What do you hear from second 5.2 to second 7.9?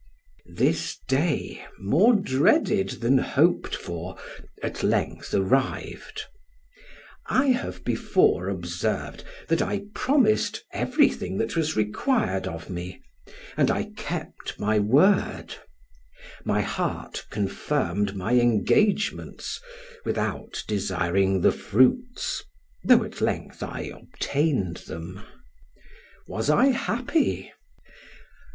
arrived. I have